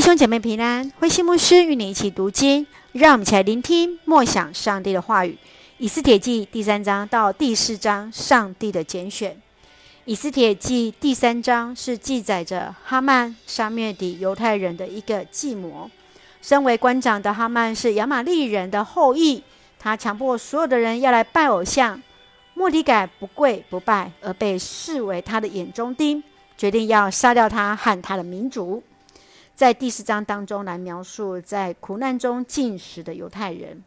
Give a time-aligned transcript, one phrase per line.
[0.00, 5.36] 弟兄姐妹平安，慧馨牧师与你一起读经，让我们一起来聆听默想上帝的话语。
[5.76, 9.36] 以斯帖记第三章到第四章，上帝的拣选。
[10.06, 15.90] 以斯帖记第三章是记载着哈曼杀灭抵犹太人的一个计谋。
[16.40, 19.42] 身为官长的哈曼是亚玛力人的后裔，
[19.78, 22.00] 他强迫所有的人要来拜偶像。
[22.54, 26.24] 末底改不跪不拜，而被视为他的眼中钉，
[26.56, 28.82] 决定要杀掉他和他的民族。
[29.60, 33.84] 在第四章当中来描述在苦难中进食的犹太人。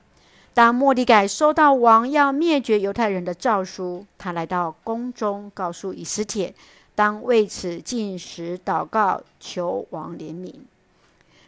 [0.54, 6.54] 当莫迪改收到王要灭绝犹太人的诏书，他来到宫中，告诉以斯帖，
[6.94, 10.54] 当为此进食祷告，求王怜悯。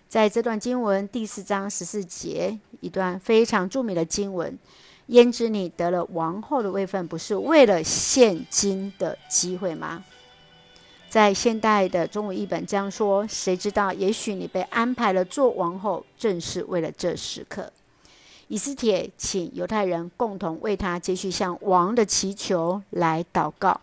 [0.09, 4.57] 在这段经文第四章十四节，一段非常著名的经文
[5.05, 10.03] ：“焉知你得了王后的位分，不是为了现今的机会吗？”
[11.15, 13.93] 在现代的中文译本这样说：“谁知道？
[13.93, 17.71] 也许你被安排了做王后，正是为了这时刻。”
[18.49, 23.79] 以斯帖请犹太人共同为他继续向王的祈求来祷告。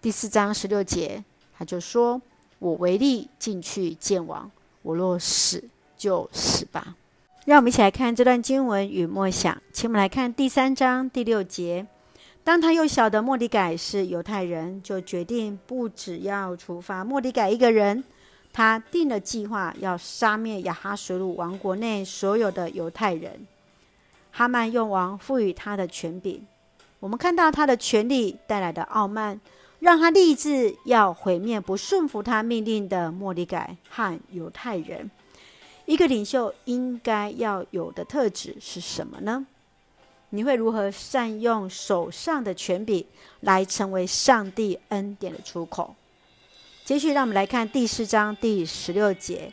[0.00, 1.22] 第四章十六节，
[1.58, 2.22] 他就说
[2.58, 5.62] ：“我唯利进去见王，我若死
[5.98, 6.96] 就死吧。”
[7.44, 9.60] 让我们一起来看这段经文与默想。
[9.74, 11.86] 请我们来看第三章第六节：
[12.46, 18.04] 当他又晓得莫迪改是犹太人，就决定不只要处罚莫迪改一个人，
[18.52, 23.44] 他定了计划要杀灭亚哈随鲁王国内所有的犹太人。
[24.30, 26.46] 哈曼用王赋予他的权柄，
[27.00, 29.40] 我们看到他的权力带来的傲慢，
[29.80, 35.10] 让他立志要毁灭不顺服他命令的莫迪改和犹太人。
[35.84, 39.44] 一个领袖应该要有的特质是什么呢？
[40.36, 43.06] 你会如何善用手上的权柄，
[43.40, 45.94] 来成为上帝恩典的出口？
[46.84, 49.52] 接续，让我们来看第四章第十六节：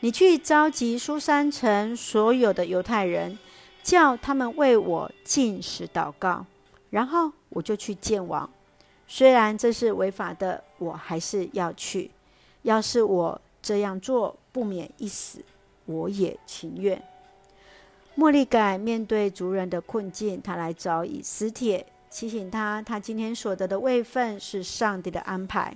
[0.00, 3.38] 你去召集苏珊城所有的犹太人。
[3.82, 6.46] 叫他们为我进食祷告，
[6.90, 8.48] 然后我就去见王。
[9.08, 12.08] 虽然这是违法的，我还是要去。
[12.62, 15.44] 要是我这样做不免一死，
[15.86, 17.02] 我也情愿。
[18.14, 25.74] 末底改面对族人的困境，他来找以斯帖，提醒他，他今天所得的位分是上帝的安排。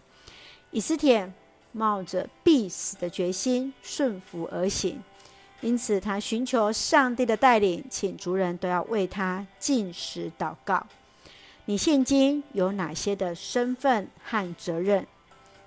[0.70, 1.32] 以斯帖
[1.72, 5.02] 冒着必死的决心，顺服而行。
[5.62, 10.86] 因此，他寻求上帝的带领，请族人都要为他进食祷告。
[11.64, 15.06] 你现今有哪些的身份和责任？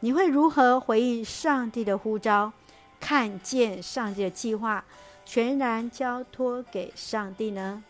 [0.01, 2.53] 你会如何回应上帝的呼召？
[2.99, 4.85] 看见上帝的计划，
[5.31, 7.83] 全然交托给上帝呢？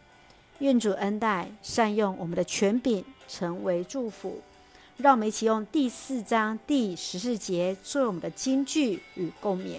[0.57, 4.41] 愿主恩待，善用我们的权柄，成为祝福。
[4.97, 9.77] 让我们一起用第四章第十四节作为我们的金句与共勉。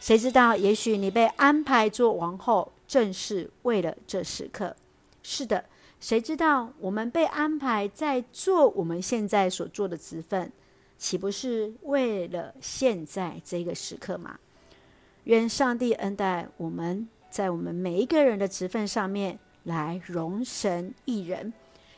[0.00, 0.56] 谁知道？
[0.56, 4.74] 也许你被安排做王后，正是为了这时刻。
[5.22, 5.66] 是的，
[6.00, 6.72] 谁知道？
[6.78, 10.50] 我们被安排在做我们现在所做的职分，
[10.96, 14.38] 岂不是为了现在这个时刻吗？
[15.28, 21.52] 愿上帝恩待我们，在我们每一个人的职分上面来荣神益人。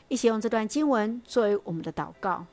[0.09, 2.45] 一起用这段经文作为我们的祷告。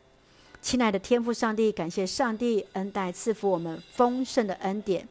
[0.61, 5.07] 亲爱的天父上帝，感谢上帝恩待赐福我们丰盛的恩典。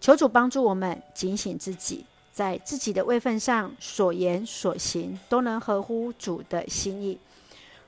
[0.00, 7.18] 求主帮助我们警醒自己，在自己的位份上所言所行都能合乎主的心意。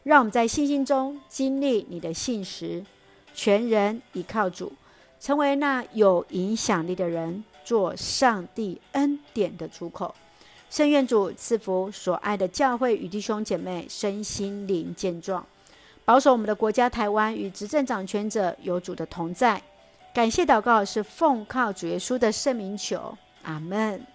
[0.02, 2.84] 让我们在信心中经历你的信实，
[3.32, 4.70] 全人依靠主，
[5.24, 10.14] 成为那有影响力的人，做上帝恩典的出口。
[10.68, 15.42] 圣愿主赐福所爱的教会与弟兄姐妹身心灵健壮，
[16.04, 19.62] 保守我们的国家台湾与执政掌权者有主的同在。
[20.12, 24.06] 感谢祷告是奉靠主耶稣的圣名求，阿门。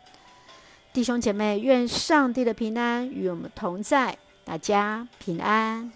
[0.94, 4.16] 弟兄姐妹，愿上帝的平安与我们同在，
[4.46, 5.92] 大家平安。